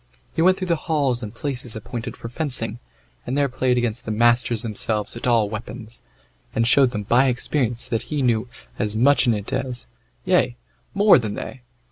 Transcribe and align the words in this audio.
He 0.33 0.41
went 0.41 0.57
through 0.57 0.65
the 0.65 0.75
halls 0.87 1.21
and 1.21 1.31
places 1.31 1.75
appointed 1.75 2.17
for 2.17 2.27
fencing, 2.27 2.79
and 3.23 3.37
there 3.37 3.47
played 3.47 3.77
against 3.77 4.03
the 4.03 4.09
masters 4.09 4.63
themselves 4.63 5.15
at 5.15 5.27
all 5.27 5.47
weapons, 5.47 6.01
and 6.55 6.65
showed 6.67 6.89
them 6.89 7.03
by 7.03 7.27
experience 7.27 7.87
that 7.87 8.01
he 8.09 8.23
knew 8.23 8.49
as 8.79 8.95
much 8.95 9.27
in 9.27 9.35
it 9.35 9.53
as, 9.53 9.85
yea, 10.25 10.55
more 10.95 11.19
than, 11.19 11.35
they. 11.35 11.61